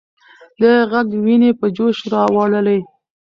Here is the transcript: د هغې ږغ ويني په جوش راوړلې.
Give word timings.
د 0.59 0.61
هغې 0.91 1.01
ږغ 1.07 1.15
ويني 1.23 1.51
په 1.59 1.67
جوش 1.75 1.97
راوړلې. 2.13 2.79